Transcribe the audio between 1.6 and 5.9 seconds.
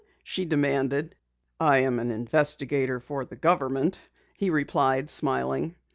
am an investigator for the government," he replied, smiling.